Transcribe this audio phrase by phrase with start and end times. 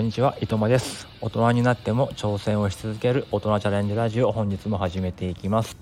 [0.00, 1.06] こんにちは、いとまです。
[1.20, 5.76] 大人になっても挑戦をし続ける大人チャレンジラジオ本日も始めていきます。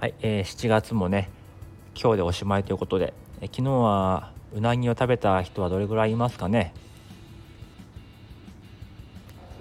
[0.00, 1.30] はい、えー、7月もね
[1.94, 6.74] 今日でおしまいということで、え昨日はうなぎを食べた人はどれぐらいいますかね？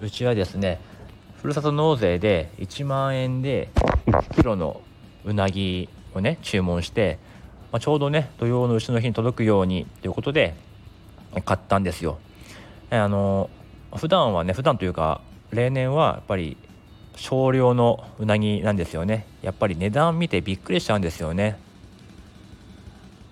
[0.02, 0.82] うちはですね
[1.44, 3.70] ふるさと納税で1万円で
[4.08, 4.82] 1キロの
[5.26, 7.20] うなぎをね注文して
[7.72, 10.56] まあ、ちょうどね土曜の牛の日に届くようにということで
[11.46, 12.20] 買ったんですよ。
[12.90, 13.50] あの
[13.96, 16.58] 普段はね普段というか例年はやっぱり
[17.16, 19.26] 少量のうなぎなんですよね。
[19.42, 21.58] やっぱり値段見てびっくりしちゃうんですよね。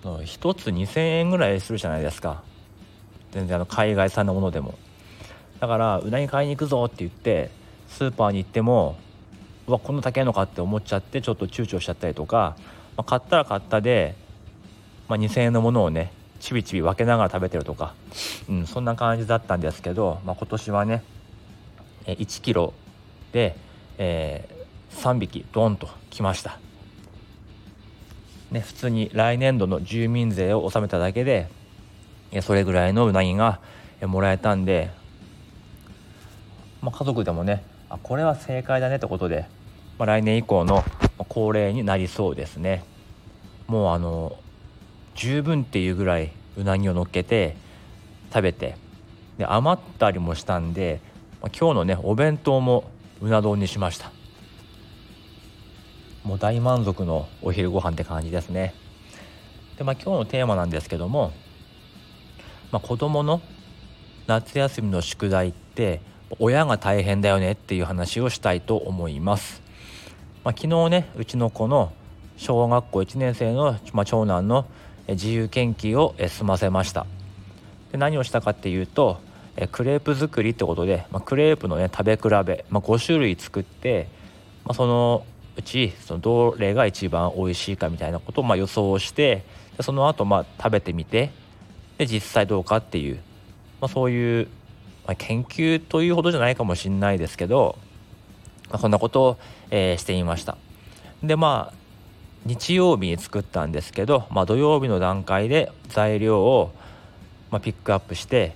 [0.02, 2.42] 1つ2000円ぐらいするじゃないですか。
[3.32, 4.78] 全然あの海外産のものでも。
[5.60, 7.50] だからうなぎ買いに行くぞって言って
[7.88, 8.96] スーパーに行っても
[9.66, 12.56] うわこんな高いのかって思っちゃってちょっと躊躇しちゃったりとか、
[12.96, 14.14] まあ、買ったら買ったで
[15.10, 17.94] まあ、2,000円のものをねちびちび分けながら食べてるとか、
[18.48, 21.02] うん、そんな感じだったんですけど、まあ、今年はね
[22.06, 22.72] 1キロ
[23.32, 23.56] で、
[23.98, 26.58] えー、3匹ドンときました。
[28.50, 31.48] ね、普通に来年度の住民税を納めただけで
[32.42, 33.60] それぐらいのうなぎが
[34.02, 34.90] もらえたんで、
[36.82, 39.46] まあ、家族でもねあこれは正解だねってことで、
[39.98, 40.82] まあ、来年以降の
[41.28, 42.82] 恒例になりそうですね。
[43.68, 44.36] もうあの
[45.20, 47.54] 十分っていうぐらいうなぎを乗っけて
[48.32, 48.76] 食べて
[49.36, 51.02] で余ったりもしたんで、
[51.42, 52.84] まあ、今日のねお弁当も
[53.20, 54.12] うな丼にしました。
[56.24, 58.72] もう大満足のお昼ご飯って感じですね。
[59.76, 61.32] でまあ今日のテーマなんですけども、
[62.72, 63.42] まあ、子供の
[64.26, 66.00] 夏休みの宿題って
[66.38, 69.60] 親が大変だよねっていう話をしたいと思います、
[70.44, 71.92] まあ、昨日ねうちの子の
[72.36, 74.66] 小学校1年生の、まあ、長男の
[75.08, 77.06] 自由研究を済ませました。
[77.92, 79.20] で何をしたかっていうと
[79.72, 84.08] クレープ作りってことで、まあ、クレープのね食べ比べ、まあ、5種類作って、
[84.64, 85.24] まあ、その
[85.56, 89.44] うちそのどれが一番美味しいかみたいなことをま予想して
[89.76, 91.30] でその後ま食べてみて
[91.98, 93.20] で実際どうかっていう、
[93.80, 94.48] ま、そういう、
[95.06, 97.76] ま、研究というほどじゃないかもしれないですけど、
[98.70, 99.38] まあ、そんなことを、
[99.70, 100.56] えー、してみました。
[101.22, 101.79] でまあ
[102.46, 106.72] 日曜日に作ったんですけど、まあ、土曜日の段階で材料を、
[107.50, 108.54] まあ、ピックアップして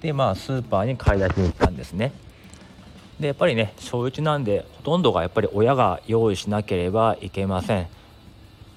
[0.00, 2.12] でまあスーパーに買い出しに行ったんですね。
[3.18, 7.86] でやっぱりね小1なんでほとんどがやっぱり親が用意しなければいけません、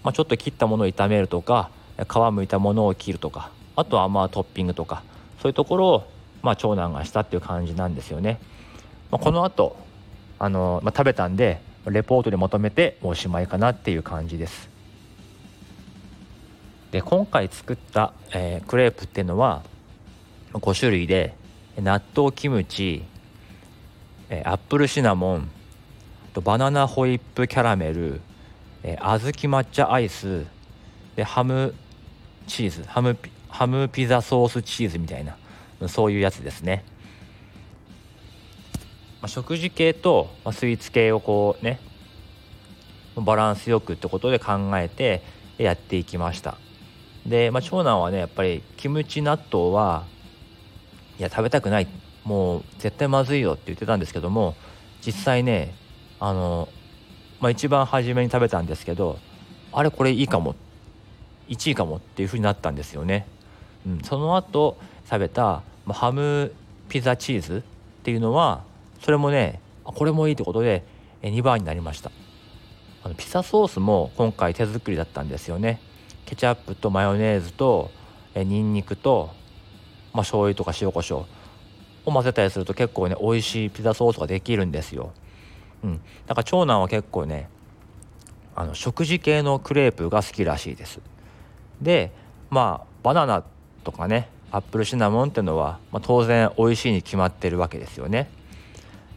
[0.03, 5.01] まあ、ちょっと切ったものを炒めるとか皮むいたものを切るとかあとはまあトッピングとか
[5.41, 8.37] そういうところをまあ長男がしたっていう感じなんですよね、
[9.11, 9.77] まあ、この後
[10.39, 14.69] あの、まあ、食べたんでレポートでまとめておしまいかなっていう感じです。
[16.91, 19.63] で今回作った、えー、クレープっていうのは
[20.53, 21.35] 5種類で
[21.77, 23.03] 納豆キムチ、
[24.29, 25.49] えー、アップルシナモン
[26.33, 28.21] とバナナホイップキャラメル、
[28.83, 30.45] えー、小豆抹茶アイス
[31.15, 31.73] でハム
[32.45, 33.17] チーズハム
[33.49, 35.35] ハムピザソースチーズみたいな
[35.87, 36.83] そういうやつですね。
[39.23, 41.79] まあ、食事系と、まあ、スイーツ系をこうね
[43.15, 45.21] バランスよくってことで考えて
[45.57, 46.57] やっていきました。
[47.25, 50.03] で、まあ、長男はねやっぱりキムチ納豆は
[51.17, 51.87] いや食べたくない。
[52.25, 54.55] もう絶対まずいよって言ってたんですけども
[55.05, 55.73] 実際ね
[56.19, 56.67] あの、
[57.39, 59.19] まあ、一番初めに食べたんですけど
[59.71, 60.55] あれこれいいかも。
[61.49, 63.27] 1位かもっていう風になったんですよね、
[63.85, 64.77] うん、その後
[65.09, 66.53] 食べた、まあ、ハム
[66.87, 68.63] ピザチーズっていうのは
[69.03, 70.83] それもねこれもいいってことで
[71.21, 72.11] 2番になりました。
[73.03, 75.81] あのピザソースも今回手作りだったんですよね。
[76.25, 77.91] ケチャップとマヨネーズと
[78.33, 79.31] えニンニクと、
[80.13, 81.25] まあ、醤油とか塩コショウ
[82.05, 85.13] を混ぜたりすると結構ね美味しいピザソースができるんですよ、
[85.83, 87.49] うん、だから長男は結構ね
[88.55, 90.99] あの食事系のクレープが好きらしいです。
[91.81, 92.11] で
[92.49, 93.43] まあバナナ
[93.83, 98.29] とかねアップルシナモンっていうのは、まあ、当然美味しいに決まってるわけですよね。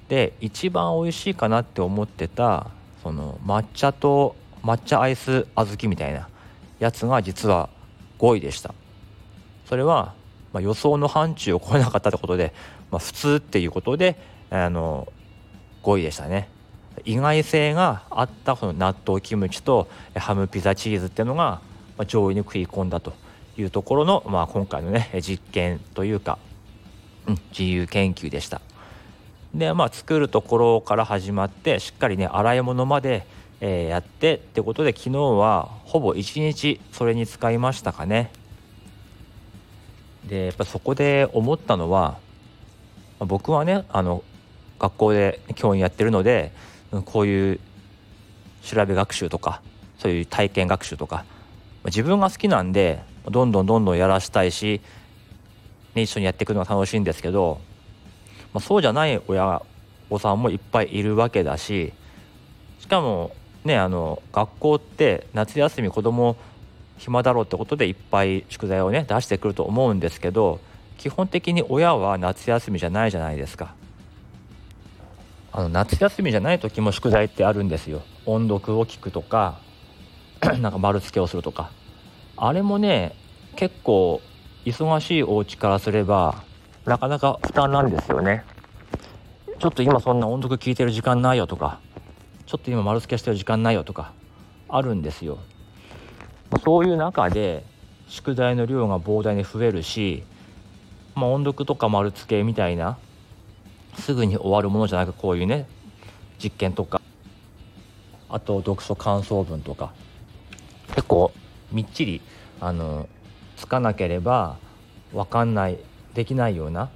[0.09, 2.69] で一番美味しいかなって思ってた
[3.03, 6.29] その抹茶と抹茶アイス小豆みたいな
[6.79, 7.69] やつが実は
[8.19, 8.75] 5位でした
[9.67, 10.15] それは、
[10.53, 12.53] まあ、予想の範疇を超えなかったってことで、
[12.91, 14.17] まあ、普通っていうことで
[14.51, 15.13] あの
[15.83, 16.49] 5位でしたね
[17.05, 21.61] 意外性があったその納豆キムチとハムピザチーズっていうのが、
[22.07, 23.13] 上位に食い込んだと
[23.59, 26.39] いうところの、まあ、今回のね実験というか、
[27.27, 28.61] うん、自由研究でした。
[29.57, 33.27] でまあ作るところから始まってしっかりね洗い物まで、
[33.61, 38.31] えー、やってってことで昨日はほぼ1日それに使いましたかね。
[40.27, 42.19] でやっぱそこで思ったのは
[43.21, 44.23] 僕はねあの
[44.79, 46.53] 学校で教員やってるので
[47.07, 47.61] こういう
[48.63, 49.63] 調べ学習とか
[49.99, 51.25] そういう体験学習とか
[51.87, 54.83] 自分が好きなんでどんどんどんどんやらしたいし、
[55.95, 57.61] ね、一緒にやっていくのが楽しいんですけど、
[58.57, 59.61] まあ、そうじゃない親
[60.09, 61.93] 御さんもいっぱいいるわけだし
[62.79, 63.37] しかも
[63.67, 66.39] ねあの学校って夏休み子供
[66.97, 70.59] 暇だろうってことでいっぱい宿題をね出してくると思うんですけど
[70.97, 73.75] 基本的に親は夏休みじゃないじゃないですか。
[75.53, 78.01] あの夏休みじゃない時も宿題ってあるんですよ。
[78.25, 79.61] 音読を聞くとか
[80.61, 81.71] なんか丸付けをするとか
[82.39, 83.15] あれもね
[83.55, 84.23] 結構
[84.65, 86.43] 忙しいお家からすれば
[86.87, 88.45] なかなか負担なんですよね。
[89.59, 91.81] ちょっと今そんな音読聞いてる時間ないよとか
[92.47, 94.13] ちょっと今丸付けしてる時間ないよとか
[94.69, 95.39] あるんですよ。
[96.63, 97.65] そういう中で
[98.07, 100.23] 宿題の量が膨大に増えるし、
[101.17, 102.99] まあ、音読とか丸付けみたいな
[103.99, 105.67] すぐに終わるものじゃなくこういうね
[106.43, 107.01] 実験とか
[108.29, 109.93] あと読書感想文とか
[110.95, 111.33] 結構
[111.73, 112.21] みっちり
[112.61, 113.09] あの
[113.57, 114.57] つかなければ
[115.13, 115.79] 分かんない
[116.17, 116.89] できないような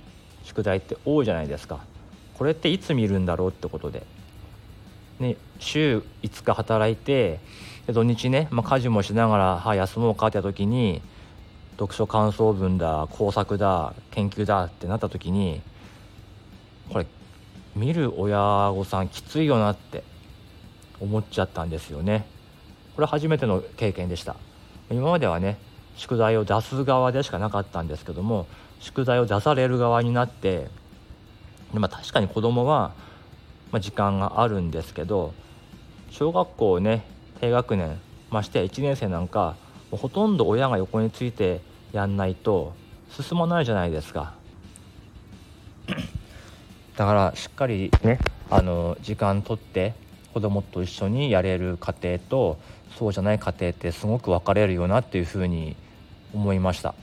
[0.44, 1.80] 宿題って多いじゃないですか。
[2.38, 4.02] これっていつ見るんだろうってことで、
[5.18, 7.38] ね、週5日働いて
[7.86, 11.02] 土日ね、まあ、家事もしながら、はあ、休もうかってた時に
[11.72, 15.60] 読書感想文だ工作だ研究だってなった時に
[16.90, 17.06] これ
[17.76, 20.02] 見る親御さんきついよなって
[20.98, 22.26] 思っちゃったんですよね。
[22.96, 24.36] これ初めての経験でした。
[24.90, 25.58] 今まではね
[25.96, 28.46] 宿題を出す側でしかなかったんですけども
[28.80, 30.68] 宿題を出される側になって
[31.72, 32.92] で、まあ、確かに子供は、
[33.70, 35.34] ま、時間があるんですけど
[36.10, 37.04] 小学校ね
[37.40, 38.00] 低学年
[38.30, 39.56] まして1年生なんか
[39.90, 41.60] もうほとんど親が横について
[41.92, 42.72] やんないと
[43.10, 44.34] 進まないじゃないですか。
[46.96, 48.20] だからしっかりね
[48.50, 49.94] あの時間とって
[50.32, 52.58] 子供と一緒にやれる家庭と
[52.98, 55.76] そうじゃない家庭ってすごく分かれるよなっていうふうに
[56.32, 56.94] 思いました。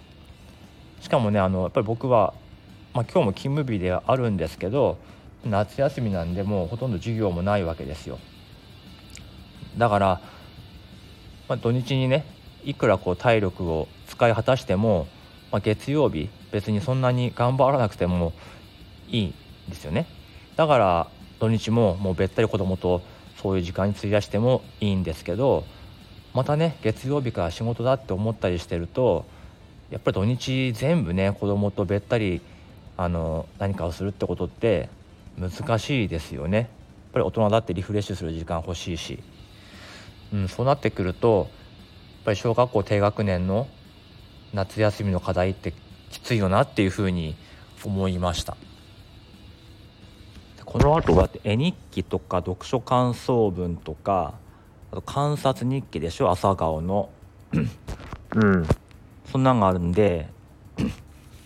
[1.01, 2.33] しかもねあのやっぱり僕は
[2.97, 4.97] まあ、今日も勤務日ではあるんですけど
[5.45, 8.17] 夏休みなんでもうほとんど授業もないわけですよ。
[9.77, 10.21] だから、
[11.47, 12.25] まあ、土日にね
[12.63, 15.07] いくらこう体力を使い果たしても、
[15.51, 18.33] まあ、月曜日別にそんなに頑張らなくても
[19.09, 19.33] いいん
[19.69, 20.07] ですよね。
[20.55, 21.07] だから
[21.39, 23.03] 土日ももうべったり子供と
[23.41, 25.63] そういう時間に費やしてもいいんですけど
[26.33, 29.25] またね月曜日から仕事だって思ったりしてると
[29.89, 32.41] やっぱり土日全部ね子供とべったり
[32.97, 34.89] あの何かをするってことって
[35.39, 36.57] 難しいですよね。
[36.57, 36.67] やっ
[37.13, 39.23] ぱり大人だってリフレッシュする時間欲しいし、
[40.33, 41.47] うん、そうなってくるとやっ
[42.25, 43.67] ぱり小学校低学年の
[44.53, 45.73] 夏休みの課題って
[46.09, 47.35] きついよなっていうふうに
[47.85, 48.57] 思いました。
[50.67, 54.33] この後は絵日記とか読書感想文とか
[54.91, 56.29] あと観察日記でしょ？
[56.29, 57.09] 朝顔の
[57.53, 58.67] うん
[59.31, 60.27] そんなんがあるんで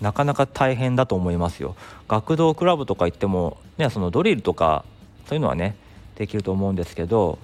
[0.01, 1.75] なかなか大変だと思いますよ。
[2.07, 4.83] 学童クラブとか行っても、ね、そのドリルとか
[5.27, 5.75] そういうのはね
[6.15, 7.37] できると思うんですけど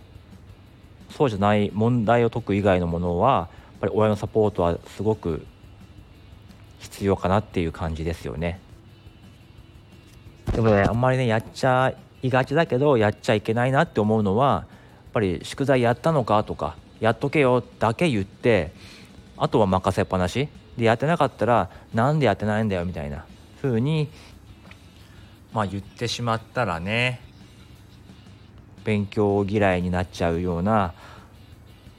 [1.11, 5.45] そうじゃない問題を解く以外のものはやっぱり親のサポートはすごく
[6.79, 8.59] 必要かなっていう感じですよね。
[10.53, 18.71] でもねあんまりねやっちゃいがちだけどやっちゃいけないなって思うのはやっぱり宿題やったのかとかやっとけよだけ言って
[19.37, 23.25] あとは任せっぱなしでやってなかったらなんでやってないんだよみたいな
[23.61, 24.09] 風に
[25.53, 27.21] まあ言ってしまったらね
[28.83, 30.93] 勉強嫌いになっちゃうような、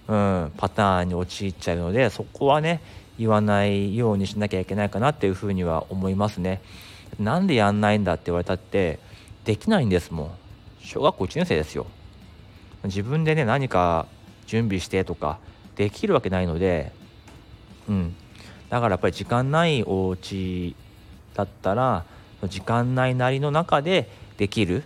[0.08, 2.80] うん、パターンに陥っちゃうのでそこはね
[3.18, 6.62] 言わないようにしなきゃいけないかなっていうふうには思いますね。
[7.18, 8.98] なんでやんないんだって言われたって
[9.44, 10.30] できないんですもん。
[10.80, 11.86] 小学校1年生ですよ。
[12.84, 14.06] 自分でね何か
[14.46, 15.38] 準備してとか
[15.76, 16.92] できるわけないので
[17.88, 18.14] うん。
[18.70, 20.76] だからやっぱり時間ないお家
[21.34, 22.04] だったら
[22.44, 24.84] 時間内なりの中でできる。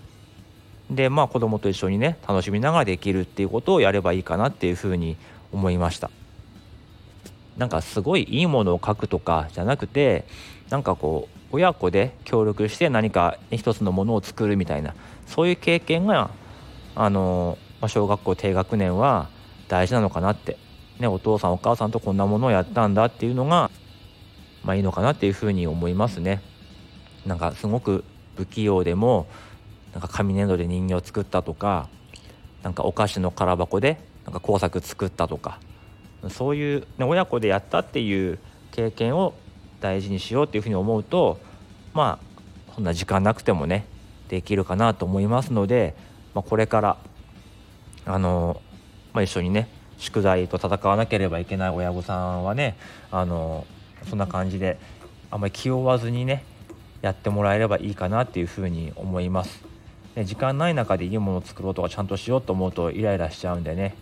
[0.90, 5.16] でまあ子供と一緒にね楽しみながらできるっていうことをやればいいかなっていうふうに
[5.52, 6.10] 思いました。
[7.56, 10.24] なんかすごいいいものを書くとかじゃなくて
[10.70, 14.94] なんかこう親子で協力して何か一つのものを作るみたいな
[15.26, 16.30] そういう経験が
[16.94, 19.28] あの、まあ、小学校低学年は
[19.68, 20.58] 大事なのかなって
[21.02, 23.70] ね、お父さんお母さんとこんなものをやったんだっていうのが、
[24.62, 26.40] まあ、いいのかなっていうふうに思いますね。
[27.26, 28.04] なんかすごく
[28.36, 29.26] 不器用でも
[29.92, 31.88] なんか紙粘土で人形を作ったとか
[32.62, 35.58] なんかお菓子の空箱でなんか工作作ったとか
[36.30, 38.38] そういう、ね、親子でやったっていう
[38.70, 39.34] 経験を
[39.82, 41.38] 大事にしようっていうふうに思うと
[41.92, 43.84] まあそんな時間なくてもね
[44.28, 45.94] できるかなと思いますので、
[46.34, 46.96] まあ、これから
[48.06, 48.62] あの、
[49.12, 52.76] まあ、一緒にね宿題と戦わなければいけない親御さんはね
[53.10, 53.66] あの
[54.08, 54.78] そんな感じで
[55.30, 56.44] あんまり気負わずにね
[57.02, 59.62] やってもらえればいいかなっていうふうに思います。
[60.14, 63.94] ね、時間ない中でいいものを作ろうとかちゃんとしようと思うとイライラしちゃうんでね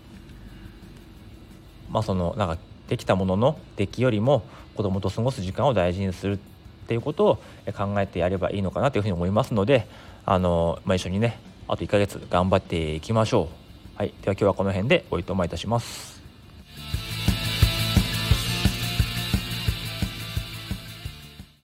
[1.88, 2.58] まあそのなんか
[2.90, 4.42] できたものの出来よりも
[4.75, 6.38] 子供と過ごす時間を大事にするっ
[6.88, 7.37] ていうことを
[7.73, 9.87] 考えてやればいいのかなというふうに思いますので
[10.26, 13.49] あの、まあ、一緒にねあと1ヶ月頑張っていきましょ
[13.97, 13.97] う。
[13.97, 16.19] はい、では今日はこの辺でおいとまいたします。